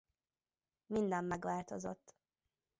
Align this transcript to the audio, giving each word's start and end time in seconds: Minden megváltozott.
Minden 0.85 1.23
megváltozott. 1.23 2.15